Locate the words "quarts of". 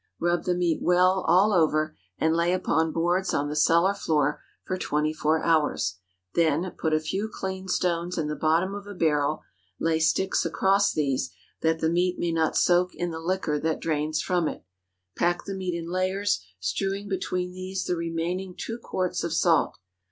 18.81-19.31